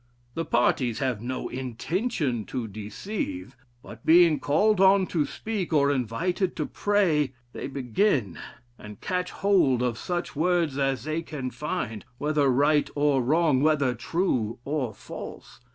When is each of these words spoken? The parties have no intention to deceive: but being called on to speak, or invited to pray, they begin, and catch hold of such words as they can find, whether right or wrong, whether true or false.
The 0.33 0.45
parties 0.45 0.97
have 0.97 1.21
no 1.21 1.47
intention 1.47 2.43
to 2.45 2.67
deceive: 2.67 3.55
but 3.83 4.03
being 4.03 4.39
called 4.39 4.81
on 4.81 5.05
to 5.05 5.27
speak, 5.27 5.71
or 5.71 5.91
invited 5.91 6.55
to 6.55 6.65
pray, 6.65 7.33
they 7.53 7.67
begin, 7.67 8.39
and 8.79 8.99
catch 8.99 9.29
hold 9.29 9.83
of 9.83 9.99
such 9.99 10.35
words 10.35 10.75
as 10.79 11.03
they 11.03 11.21
can 11.21 11.51
find, 11.51 12.03
whether 12.17 12.49
right 12.49 12.89
or 12.95 13.21
wrong, 13.21 13.61
whether 13.61 13.93
true 13.93 14.57
or 14.65 14.91
false. 14.91 15.59